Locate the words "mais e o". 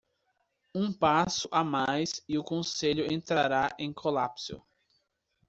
1.63-2.43